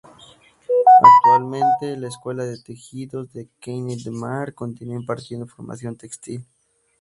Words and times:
Actualmente, 1.27 1.95
la 1.95 2.07
Escuela 2.07 2.43
de 2.43 2.57
Tejidos 2.57 3.31
de 3.33 3.49
Canet 3.59 3.99
de 3.99 4.09
Mar 4.09 4.55
continúa 4.55 4.95
impartiendo 4.99 5.45
formación 5.45 5.95
textil. 5.95 6.43